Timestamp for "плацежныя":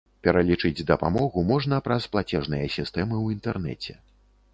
2.15-2.71